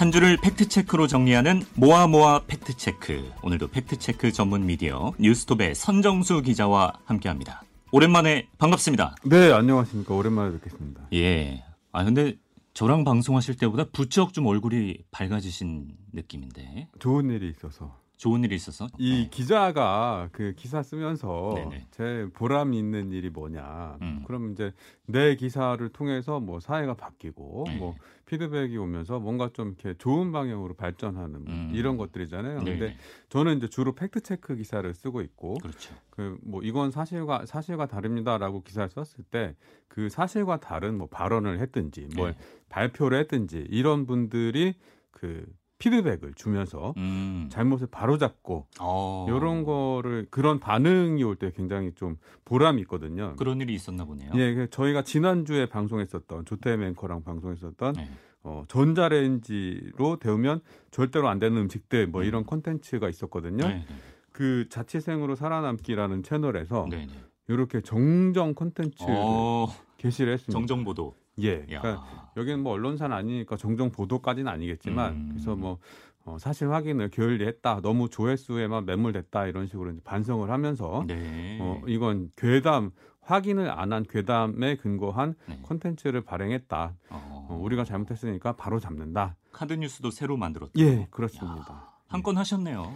[0.00, 3.32] 한 주를 팩트체크로 정리하는 모아모아 팩트체크.
[3.42, 7.64] 오늘도 팩트체크 전문 미디어 뉴스톱의 선정수 기자와 함께합니다.
[7.92, 9.16] 오랜만에 반갑습니다.
[9.26, 10.14] 네, 안녕하십니까.
[10.14, 11.02] 오랜만에 뵙겠습니다.
[11.12, 11.62] 예.
[11.92, 12.38] 아, 근데
[12.72, 16.88] 저랑 방송하실 때보다 부쩍 좀 얼굴이 밝아지신 느낌인데.
[16.98, 17.98] 좋은 일이 있어서.
[18.20, 18.86] 좋은 일이 있어서?
[18.98, 19.28] 이 네.
[19.30, 21.86] 기자가 그 기사 쓰면서 네네.
[21.90, 23.96] 제 보람이 있는 일이 뭐냐.
[24.02, 24.22] 음.
[24.26, 24.72] 그럼 이제
[25.06, 27.78] 내 기사를 통해서 뭐 사회가 바뀌고 네.
[27.78, 27.94] 뭐
[28.26, 31.72] 피드백이 오면서 뭔가 좀 이렇게 좋은 방향으로 발전하는 뭐 음.
[31.74, 32.58] 이런 것들이잖아요.
[32.58, 32.96] 근데 네네.
[33.30, 35.94] 저는 이제 주로 팩트 체크 기사를 쓰고 있고 그렇죠.
[36.10, 39.54] 그 뭐 이건 사실과 사실과 다릅니다라고 기사를 썼을 때
[39.88, 42.38] 그 사실과 다른 뭐 발언을 했든지 뭘 네.
[42.68, 44.74] 발표를 했든지 이런 분들이
[45.10, 45.44] 그
[45.80, 47.48] 피드백을 주면서 음.
[47.50, 49.26] 잘못을 바로잡고 어.
[49.28, 53.34] 이런 거를 그런 반응이 올 때 굉장히 좀 보람이 있거든요.
[53.36, 54.30] 그런 일이 있었나 보네요.
[54.34, 58.10] 예, 그 저희가 지난주에 방송했었던 조태임 앵커랑 방송했었던 네.
[58.42, 63.66] 어, 전자레인지로 데우면 절대로 안 되는 음식들 뭐 이런 콘텐츠가 있었거든요.
[63.66, 63.84] 네.
[64.32, 67.06] 그 자취생으로 살아남기라는 채널에서 네.
[67.06, 67.12] 네.
[67.48, 69.66] 이렇게 정정 콘텐츠를 어.
[69.96, 70.52] 게시를 했습니다.
[70.52, 71.14] 정정보도.
[71.42, 71.66] 예.
[71.72, 71.80] 야.
[71.80, 75.28] 그러니까 여기는 뭐 언론사는 아니니까 정정 보도까지는 아니겠지만 음.
[75.32, 75.78] 그래서 뭐
[76.24, 77.80] 어, 사실 확인을 게을리했다.
[77.80, 81.58] 너무 조회수에만 매몰됐다 이런 식으로 이제 반성을 하면서 네.
[81.60, 82.90] 어, 이건 괴담
[83.22, 85.58] 확인을 안 한 괴담에 근거한 네.
[85.62, 86.94] 콘텐츠를 발행했다.
[87.10, 87.46] 어.
[87.50, 89.36] 어, 우리가 잘못했으니까 바로 잡는다.
[89.52, 90.72] 카드 뉴스도 새로 만들었다.
[90.78, 91.86] 예, 그렇습니다.
[92.08, 92.92] 한 건 하셨네요.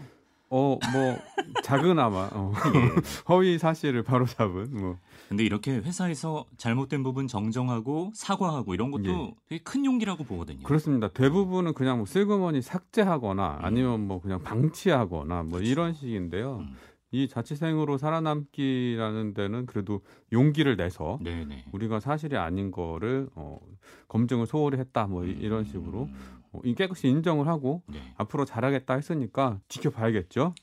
[0.57, 1.19] 어, 뭐
[1.65, 2.91] 작은아마 어, 예.
[3.29, 9.35] 허위 사실을 바로 잡은 뭐 근데 이렇게 회사에서 잘못된 부분 정정하고 사과하고 이런 것도 예.
[9.49, 10.63] 되게 큰 용기라고 보거든요.
[10.63, 11.09] 그렇습니다.
[11.09, 13.65] 대부분은 그냥 뭐 슬그머니 삭제하거나 음.
[13.65, 16.59] 아니면 뭐 그냥 방치하거나 뭐 이런 식인데요.
[16.59, 16.77] 음.
[17.11, 20.01] 이 자취생으로 살아남기라는 데는 그래도
[20.33, 21.67] 용기를 내서 네네.
[21.73, 23.59] 우리가 사실이 아닌 거를 어,
[24.09, 26.44] 검증을 소홀히 했다 뭐 이- 이런 식으로 음.
[26.77, 28.01] 깨끗이 인정을 하고 네.
[28.17, 30.55] 앞으로 잘하겠다 했으니까 지켜봐야겠죠.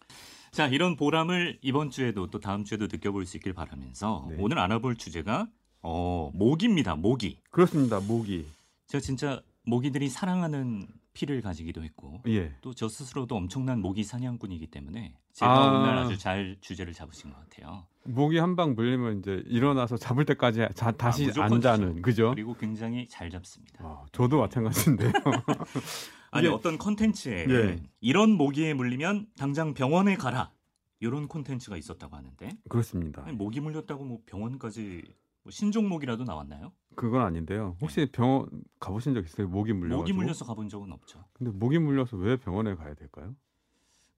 [0.51, 4.35] 자 이런 보람을 이번 주에도 또 다음 주에도 느껴볼 수 있길 바라면서 네.
[4.39, 5.47] 오늘 알아볼 주제가
[5.81, 6.95] 어 모기입니다.
[6.95, 7.39] 모기.
[7.49, 7.99] 그렇습니다.
[7.99, 8.45] 모기.
[8.87, 12.55] 제가 진짜 모기들이 사랑하는 피를 가지기도 했고 예.
[12.61, 15.79] 또저 스스로도 엄청난 모기 사냥꾼이기 때문에 제가 아.
[15.81, 17.85] 오늘 아주 잘 주제를 잡으신 것 같아요.
[18.05, 22.01] 모기 한 방 물리면 이제 일어나서 잡을 때까지 자, 다시 아, 안 자는 주죠.
[22.01, 22.29] 그죠?
[22.31, 23.83] 그리고 굉장히 잘 잡습니다.
[23.83, 25.11] 아, 저도 마찬가지인데요.
[26.31, 27.83] 아니 이게- 어떤 컨텐츠에 예.
[27.99, 30.51] 이런 모기에 물리면 당장 병원에 가라
[30.99, 33.23] 이런 콘텐츠가 있었다고 하는데 그렇습니다.
[33.25, 35.03] 아니, 모기 물렸다고 뭐 병원까지
[35.43, 36.71] 뭐 신종모기라도 나왔나요?
[36.95, 37.77] 그건 아닌데요.
[37.81, 38.47] 혹시 병원
[38.79, 39.47] 가보신 적 있어요?
[39.47, 39.97] 모기 물려.
[39.97, 41.23] 모기 물려서 가본 적은 없죠.
[41.33, 43.35] 근데 모기 물려서 왜 병원에 가야 될까요?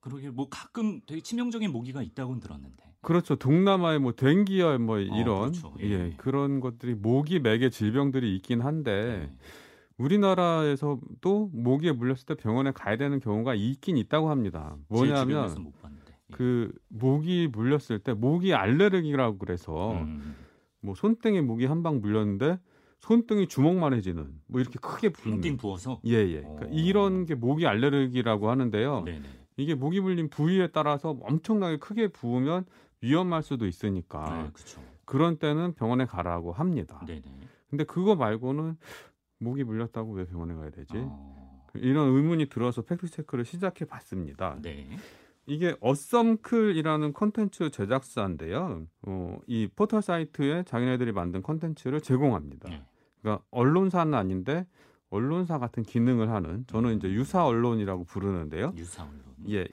[0.00, 2.84] 그러게 뭐 가끔 되게 치명적인 모기가 있다고는 들었는데.
[3.00, 3.36] 그렇죠.
[3.36, 5.74] 동남아에 뭐 댕기열 뭐 이런 그렇죠.
[5.80, 5.90] 예.
[5.90, 6.14] 예.
[6.16, 9.36] 그런 것들이 모기 매개 질병들이 있긴 한데 네.
[9.96, 14.76] 우리나라에서도 모기에 물렸을 때 병원에 가야 되는 경우가 있긴 있다고 합니다.
[14.88, 15.72] 뭐냐면.
[16.30, 16.34] 예.
[16.34, 20.34] 그 모기 물렸을 때 모기 알레르기라고 그래서 음,
[20.84, 22.58] 뭐 손등에 모기 한방 물렸는데
[23.00, 26.00] 손등이 주먹만 해지는 뭐 이렇게 크게 부는 띵띵 부어서.
[26.04, 26.42] 예예.
[26.42, 26.70] 그러니까 오.
[26.72, 29.02] 이런 게 모기 알레르기라고 하는데요.
[29.02, 29.22] 네네.
[29.56, 32.66] 이게 모기 물린 부위에 따라서 엄청나게 크게 부으면
[33.00, 34.50] 위험할 수도 있으니까 네.
[35.06, 37.02] 그런 때는 병원에 가라고 합니다.
[37.06, 37.22] 네네.
[37.70, 38.76] 근데 그거 말고는
[39.38, 40.92] 모기 물렸다고 왜 병원에 가야 되지?
[40.96, 44.58] 어, 이런 의문이 들어서 팩트 체크를 시작해 봤습니다.
[44.62, 44.86] 네.
[45.46, 48.86] 이게 어썸클이라는 콘텐츠 제작사인데요.
[49.02, 52.68] 어, 이 포털 사이트에 자기네들이 만든 콘텐츠를 제공합니다.
[52.70, 52.82] 네.
[53.20, 54.66] 그러니까 언론사는 아닌데
[55.10, 58.72] 언론사 같은 기능을 하는 저는 이제 유사 언론이라고 부르는데요.
[58.76, 59.22] 유사 언론.
[59.50, 59.66] 예.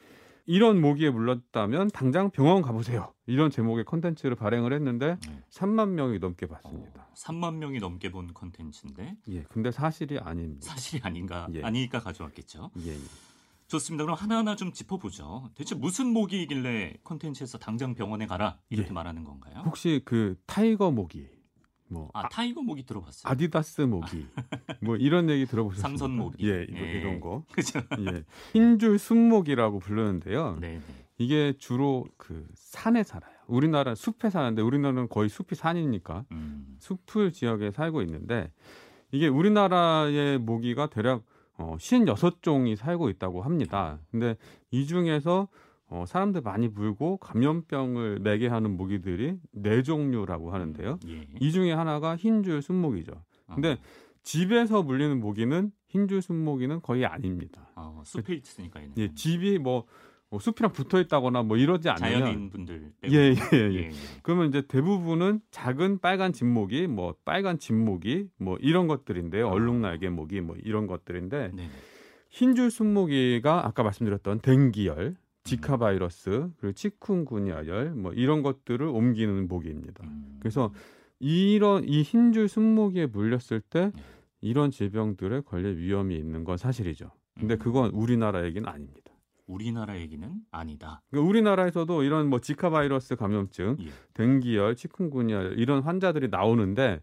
[0.45, 3.13] 이런 모기에 물렸다면 당장 병원 가보세요.
[3.25, 5.43] 이런 제목의 콘텐츠를 발행을 했는데 네.
[5.49, 7.07] 3만 명이 넘게 봤습니다.
[7.09, 9.43] 어, 3만 명이 넘게 본 컨텐츠인데 예.
[9.43, 10.67] 근데 사실이 아닙니다.
[10.67, 11.63] 사실이 아닌가 예.
[11.63, 12.71] 아니니까 가져왔겠죠.
[12.85, 12.91] 예.
[12.91, 12.97] 예.
[13.71, 14.03] 좋습니다.
[14.03, 15.49] 그럼 하나하나 좀 짚어보죠.
[15.55, 18.93] 대체 무슨 모기이길래 컨텐츠에서 당장 병원에 가라 이렇게 예.
[18.93, 19.63] 말하는 건가요?
[19.65, 21.25] 혹시 그 tiger 모기,
[21.87, 23.31] 뭐 아, 아, tiger 모기 들어봤어요.
[23.31, 24.27] 아디다스 모기,
[24.83, 25.87] 뭐 이런 얘기 들어보셨습니까?
[25.87, 26.49] 삼선 모기.
[26.49, 26.99] 예, 이거, 예.
[26.99, 27.45] 이런 거.
[27.53, 27.79] 그죠?
[27.99, 28.25] 예.
[28.51, 30.57] 흰줄숲모기라고 부르는데요.
[30.59, 30.81] 네.
[31.17, 33.31] 이게 주로 그 산에 살아요.
[33.47, 36.75] 우리나라 숲에 사는데 우리나라는 거의 숲이 산이니까 음.
[36.79, 38.51] 수풀 지역에 살고 있는데
[39.11, 41.23] 이게 우리나라의 모기가 대략
[41.61, 43.99] 어, 56종이 살고 있다고 합니다.
[44.11, 44.35] 근데
[44.71, 45.47] 이 중에서
[45.87, 50.99] 어, 사람들 많이 물고 감염병을 매개 하는 모기들이 네 종류라고 하는데요.
[51.07, 51.27] 예.
[51.39, 53.11] 이 중에 하나가 흰줄숲모기죠.
[53.53, 53.77] 근데
[54.23, 57.69] 집에서 물리는 모기는 흰줄 순모기는 거의 아닙니다.
[57.75, 59.85] 어, 숲에 있으니까 예, 집이 뭐,
[60.31, 63.13] 뭐 숲이랑 붙어 있다거나 뭐 이러지 않으면 자연인 분들 빼고.
[63.13, 63.75] 예, 예, 예.
[63.75, 63.91] 예.
[64.23, 69.49] 그러면 이제 대부분은 작은 빨간 진모기, 뭐 빨간 진모기, 뭐 이런 것들인데요.
[69.49, 69.51] 아.
[69.51, 71.69] 얼룩날개 모기, 뭐 이런 것들인데 네.
[72.29, 80.05] 흰줄 순모기가 아까 말씀드렸던 댕기열, 지카 바이러스, 그리고 치쿤구니아열 뭐 이런 것들을 옮기는 모기입니다.
[80.05, 80.37] 음.
[80.39, 80.71] 그래서
[81.19, 84.01] 이런 이 흰줄 순모기에 물렸을 때 네.
[84.39, 87.11] 이런 질병들에 걸릴 위험이 있는 건 사실이죠.
[87.37, 87.59] 근데 음.
[87.59, 89.10] 그건 우리나라 얘기는 아닙니다.
[89.47, 91.01] 우리나라 얘기는 아니다.
[91.09, 93.89] 그러니까 우리나라에서도 이런 뭐 지카 바이러스 감염증, 예.
[94.13, 97.01] 댕기열, 치kun구니아 이런 환자들이 나오는데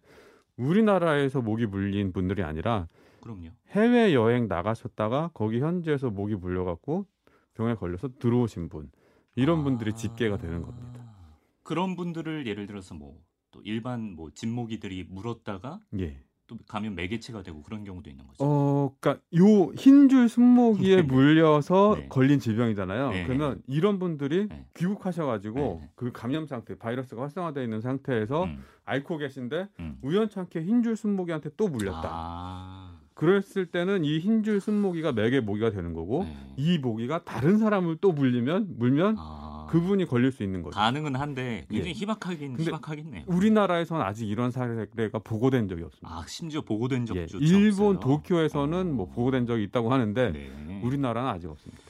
[0.57, 2.89] 우리나라에서 모기 물린 분들이 아니라
[3.21, 3.49] 그럼요.
[3.71, 7.07] 해외 여행 나가셨다가 거기 현지에서 모기 물려갖고
[7.55, 8.91] 병에 걸려서 들어오신 분
[9.37, 9.95] 이런 분들이 아.
[9.95, 11.05] 집계가 되는 겁니다.
[11.63, 16.23] 그런 분들을 예를 들어서 뭐 또 일반 뭐 진모기들이 물었다가 예.
[16.49, 18.39] 또 감염 매개체가 되고 그런 경우도 있는 거죠.
[18.41, 21.03] 어, 그러니까 요 흰줄 순모기에 네.
[21.03, 22.07] 물려서 네.
[22.09, 23.11] 걸린 질병이잖아요.
[23.11, 23.25] 네.
[23.25, 24.65] 그러면 이런 분들이 네.
[24.75, 25.91] 귀국하셔가지고 네.
[25.95, 29.99] 그 감염 상태, 바이러스가 활성화되어 있는 상태에서 음, 앓고 계신데 음.
[30.03, 32.09] 우연찮게 흰줄 순모기한테 또 물렸다.
[32.11, 36.55] 아, 그랬을 때는 이 흰줄 순모기가 매개 모기가 되는 거고 네.
[36.57, 40.75] 이 모기가 다른 사람을 또 물리면 물면 아, 그분이 걸릴 수 있는 거죠.
[40.75, 41.95] 가능은 한데 굉장히 예.
[41.95, 43.25] 희박하긴 희박하겠네요.
[43.27, 46.09] 우리나라에서는 아직 이런 사례가 보고된 적이 없습니다.
[46.09, 47.41] 아 심지어 보고된 적도 예, 없어요.
[47.41, 48.85] 일본 도쿄에서는 어.
[48.85, 50.81] 뭐 보고된 적이 있다고 하는데 네.
[50.83, 51.83] 우리나라는 아직 없습니다.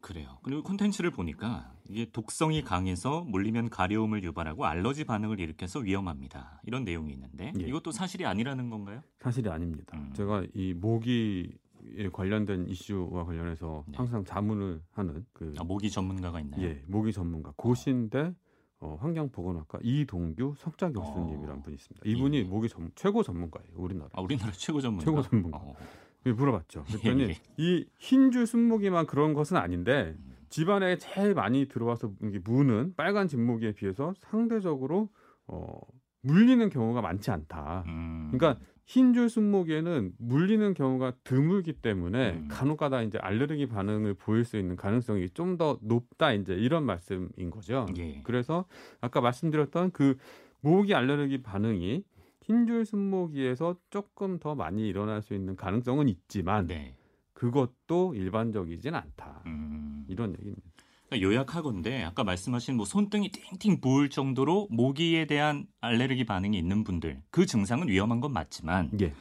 [0.00, 0.38] 그래요.
[0.42, 6.62] 그리고 콘텐츠를 보니까 이게 독성이 강해서 물리면 가려움을 유발하고 알러지 반응을 일으켜서 위험합니다.
[6.64, 7.62] 이런 내용이 있는데 예.
[7.64, 9.02] 이것도 사실이 아니라는 건가요?
[9.20, 9.98] 사실이 아닙니다.
[9.98, 10.12] 음.
[10.14, 11.48] 제가 이 모기에
[12.12, 13.96] 관련된 이슈와 관련해서 네.
[13.96, 16.62] 항상 자문을 하는 그 아, 모기 전문가가 있나요?
[16.62, 18.34] 예, 모기 전문가 고신대
[18.80, 21.62] 어, 환경보건학과 이동규 석자 교수님이라는 어.
[21.62, 22.08] 분이 있습니다.
[22.08, 22.44] 이분이 예.
[22.44, 24.08] 모기 전 최고 전문가예요, 우리나라.
[24.12, 25.04] 아, 우리나라 최고 전문가.
[25.04, 25.58] 최고 전문가.
[25.58, 25.74] 어.
[26.26, 26.84] 예, 물어봤죠.
[26.88, 27.34] 그랬더니 예, 예.
[27.58, 30.36] 이 흰줄 순모기만 그런 것은 아닌데 음.
[30.48, 32.12] 집안에 제일 많이 들어와서
[32.44, 35.10] 무는 빨간 진모기에 비해서 상대적으로
[35.46, 35.78] 어,
[36.22, 37.84] 물리는 경우가 많지 않다.
[37.86, 38.30] 음.
[38.32, 42.48] 그러니까 흰 줄 순모기에는 물리는 경우가 드물기 때문에 음.
[42.50, 47.86] 간혹가다 이제 알레르기 반응을 보일 수 있는 가능성이 좀 더 높다 이제 이런 말씀인 거죠.
[47.98, 48.20] 예.
[48.24, 48.64] 그래서
[49.00, 50.16] 아까 말씀드렸던 그
[50.60, 52.02] 모기 알레르기 반응이
[52.42, 56.96] 흰줄 순모기에서 조금 더 많이 일어날 수 있는 가능성은 있지만 네.
[57.32, 59.42] 그것도 일반적이진 않다.
[59.46, 60.04] 음.
[60.08, 60.69] 이런 얘기입니다.
[61.18, 67.46] 요약하건데 아까 말씀하신 뭐 손등이 띵띵 부을 정도로 모기에 대한 알레르기 반응이 있는 분들 그
[67.46, 69.12] 증상은 위험한 건 맞지만 예,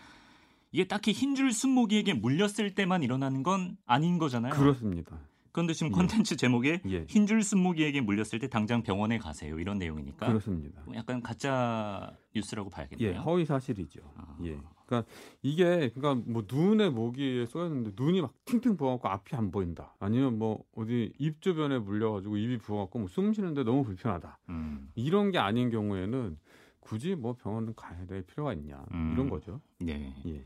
[0.71, 4.53] 이게 딱히 흰줄 순모기에게 물렸을 때만 일어나는 건 아닌 거잖아요.
[4.53, 5.17] 그렇습니다.
[5.51, 5.95] 그런데 지금 예.
[5.95, 10.83] 콘텐츠 제목에 예, 흰줄 순모기에게 물렸을 때 당장 병원에 가세요 이런 내용이니까 그렇습니다.
[10.93, 13.09] 약간 가짜 뉴스라고 봐야겠네요.
[13.09, 14.01] 예, 허위 사실이죠.
[14.15, 14.37] 아.
[14.43, 14.57] 예.
[14.85, 15.11] 그러니까
[15.43, 19.95] 이게 그러니까 뭐 눈에 모기에 쏘였는데 눈이 막 팅팅 부어갖고 앞이 안 보인다.
[19.99, 24.39] 아니면 뭐 어디 입 주변에 물려가지고 입이 부어갖고 뭐 숨 쉬는데 너무 불편하다.
[24.49, 26.37] 음, 이런 게 아닌 경우에는
[26.79, 29.11] 굳이 뭐 병원을 가야 될 필요가 있냐 음.
[29.13, 29.61] 이런 거죠.
[29.79, 30.15] 네.
[30.25, 30.43] 예.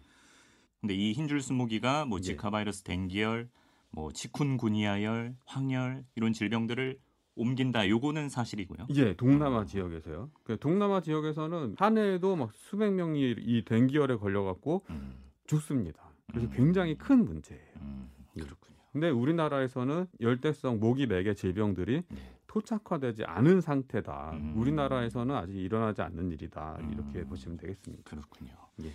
[0.81, 2.21] 근데 이 흰줄 순모기가 뭐 예.
[2.21, 3.49] 지카 바이러스 댕기열,
[3.93, 6.97] 뭐 치쿤구니아열, 황열 이런 질병들을
[7.35, 7.89] 옮긴다.
[7.89, 8.87] 요거는 사실이고요.
[8.95, 10.29] 예, 동남아 지역에서요.
[10.43, 16.11] 그 동남아 지역에서는 한 해에도 막 수백 명이 이 댕기열에 걸려갖고 음, 죽습니다.
[16.27, 16.53] 그래서 음.
[16.53, 17.73] 굉장히 큰 문제예요.
[17.81, 18.41] 음, 예.
[18.41, 18.77] 그렇군요.
[18.91, 22.39] 근데 우리나라에서는 열대성 모기 매개 질병들이 네.
[22.45, 24.31] 토착화되지 않은 상태다.
[24.33, 24.53] 음.
[24.55, 26.77] 우리나라에서는 아직 일어나지 않는 일이다.
[26.81, 26.93] 음.
[26.93, 28.03] 이렇게 보시면 되겠습니다.
[28.03, 28.51] 그렇군요.
[28.83, 28.91] 예.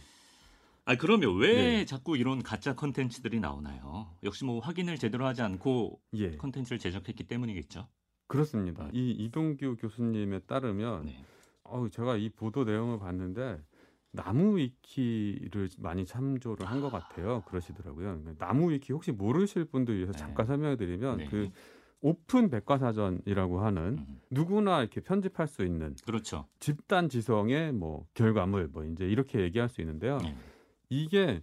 [0.88, 1.84] 아 그러면 왜 네.
[1.84, 4.06] 자꾸 이런 가짜 컨텐츠들이 나오나요?
[4.22, 7.86] 역시 뭐 확인을 제대로 하지 않고 예, 컨텐츠를 제작했기 때문이겠죠.
[8.26, 8.88] 그렇습니다.
[8.94, 11.22] 이 이동규 교수님에 따르면 네.
[11.64, 13.60] 어우, 제가 이 보도 내용을 봤는데
[14.12, 17.42] 나무 위키를 많이 참조를 한 것 같아요.
[17.46, 18.20] 그러시더라고요.
[18.22, 20.18] 그러니까 나무 위키 혹시 모르실 분들 위해서 네.
[20.18, 21.26] 잠깐 설명해드리면 네.
[21.26, 21.50] 그
[22.00, 26.46] 오픈 백과사전이라고 하는 음, 누구나 이렇게 편집할 수 있는 그렇죠.
[26.60, 30.16] 집단 지성의 뭐 결과물 뭐 이제 이렇게 얘기할 수 있는데요.
[30.22, 30.34] 네.
[30.88, 31.42] 이게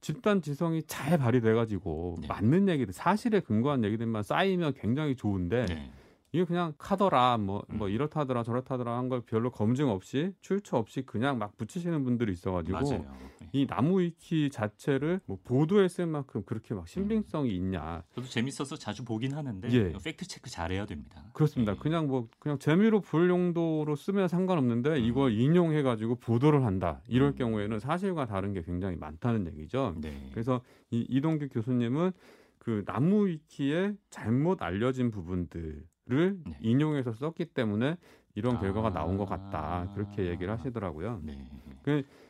[0.00, 2.28] 집단 지성이 잘 발휘돼 가지고 네.
[2.28, 5.90] 맞는 얘기들 사실에 근거한 얘기들만 쌓이면 굉장히 좋은데 네.
[6.32, 7.88] 이게 그냥 카더라 뭐뭐 음.
[7.88, 12.98] 이렇다더라 저렇다더라 한 걸 별로 검증 없이 출처 없이 그냥 막 붙이시는 분들이 있어가지고 맞아요.
[13.40, 13.48] 네.
[13.52, 19.04] 이 나무 위키 자체를 뭐 보도에 쓸 만큼 그렇게 막 신빙성이 있냐 저도 재밌어서 자주
[19.06, 19.92] 보긴 하는데 예.
[20.04, 21.24] fact check 잘해야 됩니다.
[21.32, 21.72] 그렇습니다.
[21.72, 21.78] 네.
[21.78, 25.04] 그냥 뭐 그냥 재미로 볼 용도로 쓰면 상관없는데 음.
[25.04, 27.34] 이걸 인용해 가지고 보도를 한다 이럴 음.
[27.36, 29.94] 경우에는 사실과 다른 게 굉장히 많다는 얘기죠.
[29.98, 30.28] 네.
[30.32, 32.12] 그래서 이 이동규 교수님은
[32.58, 36.56] 그 나무 위키에 잘못 알려진 부분들 을 네.
[36.60, 37.98] 인용해서 썼기 때문에
[38.34, 38.60] 이런 아.
[38.60, 41.20] 결과가 나온 것 같다 그렇게 얘기를 하시더라고요.
[41.22, 41.38] 네.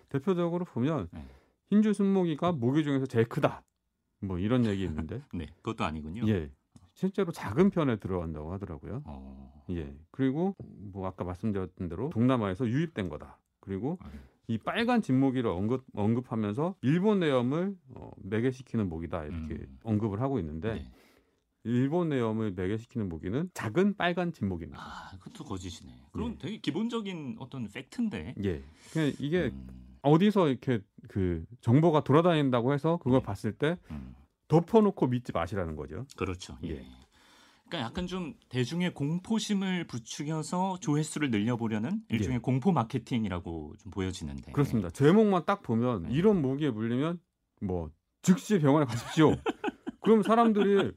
[0.08, 1.24] 대표적으로 보면 네.
[1.70, 3.62] 흰줄 순모기가 모기 중에서 제일 크다.
[4.20, 5.46] 뭐 이런 얘기 있는데 네.
[5.62, 6.26] 그것도 아니군요.
[6.28, 6.50] 예
[6.94, 9.02] 실제로 작은 편에 들어간다고 하더라고요.
[9.04, 9.64] 어.
[9.70, 10.56] 예 그리고
[10.92, 13.38] 뭐 아까 말씀드렸던 대로 동남아에서 유입된 거다.
[13.60, 14.18] 그리고 아, 네.
[14.48, 19.78] 이 빨간 진모기를 언급, 언급하면서 일본 내염을 어, 매개시키는 모기다 이렇게 음.
[19.84, 20.90] 언급을 하고 있는데 네.
[21.68, 24.80] 일본 내염을 매개시키는 모기는 작은 빨간 진모기입니다.
[24.80, 25.92] 아, 그것도 거짓이네.
[26.12, 26.38] 그럼 네.
[26.38, 28.34] 되게 기본적인 어떤 팩트인데.
[28.42, 33.26] 예, 그냥 이게 음, 어디서 이렇게 그 정보가 돌아다닌다고 해서 그걸 네.
[33.26, 34.14] 봤을 때 음,
[34.48, 36.06] 덮어놓고 믿지 마시라는 거죠.
[36.16, 36.56] 그렇죠.
[36.64, 36.70] 예.
[36.70, 36.86] 예.
[37.68, 42.40] 그러니까 약간 좀 대중의 공포심을 부추겨서 조회수를 늘려보려는 일종의 예.
[42.40, 44.52] 공포 마케팅이라고 좀 보여지는데.
[44.52, 44.88] 그렇습니다.
[44.90, 46.08] 제목만 딱 보면 네.
[46.12, 47.20] 이런 모기에 물리면
[47.60, 47.90] 뭐
[48.22, 49.34] 즉시 병원에 가십시오.
[50.00, 50.92] 그럼 사람들이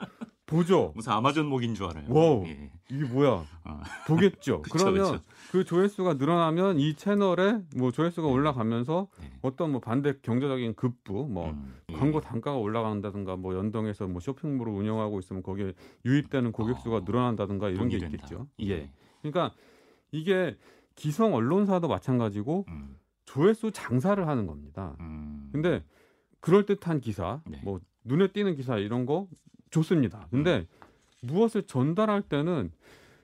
[0.51, 0.91] 보죠.
[0.95, 2.05] 무슨 아마존 모기인 줄 알아요.
[2.09, 2.45] wow.
[2.45, 2.69] 예.
[2.91, 3.45] 이게 뭐야?
[3.63, 3.81] 어.
[4.05, 4.61] 보겠죠.
[4.63, 5.23] 그쵸, 그러면 그쵸.
[5.51, 9.31] 그 조회수가 늘어나면 이 채널에 뭐 조회수가 올라가면서 네.
[9.41, 11.93] 어떤 뭐 반대 경제적인 급부, 뭐 음, 예.
[11.93, 15.73] 광고 단가가 올라간다든가 뭐 연동해서 뭐 쇼핑몰을 운영하고 있으면 거기에
[16.05, 18.15] 유입되는 고객 수가 어, 늘어난다든가 이런 게 된다.
[18.15, 18.47] 있겠죠.
[18.59, 18.69] 예.
[18.71, 18.91] 예.
[19.21, 19.53] 그러니까
[20.11, 20.57] 이게
[20.95, 24.97] 기성 언론사도 마찬가지고 음, 조회수 장사를 하는 겁니다.
[24.99, 25.49] 음.
[25.53, 25.83] 근데
[26.41, 27.61] 그럴 듯한 기사, 네.
[27.63, 29.27] 뭐 눈에 띄는 기사 이런 거
[29.71, 30.27] 좋습니다.
[30.29, 30.67] 근데
[31.21, 32.71] 무엇을 전달할 때는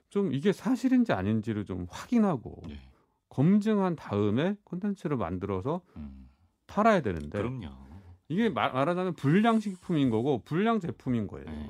[0.09, 2.79] 좀 이게 사실인지 아닌지를 좀 확인하고 네.
[3.29, 6.29] 검증한 다음에 콘텐츠를 만들어서 음,
[6.65, 7.67] 팔아야 되는데 그럼요.
[8.29, 11.45] 이게 말, 말하자면 불량 식품인 거고 불량 제품인 거예요.
[11.45, 11.69] 네.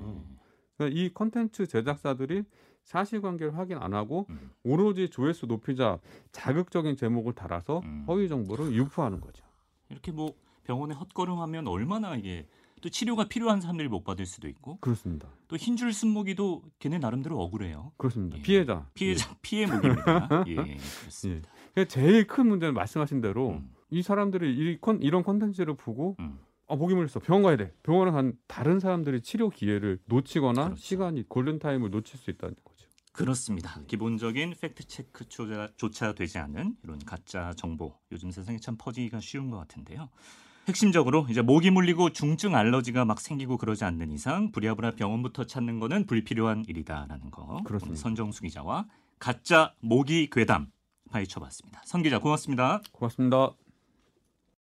[0.77, 2.43] 그러니까 이 콘텐츠 제작사들이
[2.84, 6.00] 사실관계를 확인 안 하고 음, 오로지 조회수 높이자
[6.31, 8.05] 자극적인 제목을 달아서 음.
[8.07, 9.43] 허위 정보를 유포하는 거죠.
[9.89, 12.48] 이렇게 뭐 병원에 헛걸음하면 얼마나 이게
[12.81, 15.27] 또 치료가 필요한 사람들이 못 받을 수도 있고 그렇습니다.
[15.48, 17.91] 또 흰줄숲모기도 걔네 나름대로 억울해요.
[17.98, 18.38] 그렇습니다.
[18.38, 18.41] 예.
[18.41, 18.88] 피해자.
[18.93, 20.43] 피해자 피해 모기입니다.
[20.48, 20.77] 예, 예.
[21.01, 21.50] 그렇습니다.
[21.77, 21.86] 예.
[21.86, 26.39] 제일 큰 문제는 말씀하신 대로 음, 이 사람들이 이 콘, 이런 콘텐츠를 보고 음.
[26.69, 30.81] 아 모기 물렸어 병원 가야 돼 병원에 간 다른 사람들이 치료 기회를 놓치거나 그렇죠.
[30.81, 32.88] 시간이 golden time을 놓칠 수 있다는 거죠.
[33.13, 33.81] 그렇습니다.
[33.88, 40.10] 기본적인 팩트 체크조차 되지 않은 이런 가짜 정보 요즘 세상에 참 퍼지기가 쉬운 것 같은데요.
[40.67, 46.05] 핵심적으로 이제 모기 물리고 중증 알러지가 막 생기고 그러지 않는 이상 부랴부랴 병원부터 찾는 거는
[46.05, 47.62] 불필요한 일이다라는 거.
[47.63, 48.00] 그렇습니다.
[48.00, 48.86] 선정수 기자와
[49.19, 50.67] 가짜 모기 괴담
[51.09, 51.81] 파헤쳐봤습니다.
[51.86, 52.81] 선 기자 고맙습니다.
[52.91, 53.66] 고맙습니다.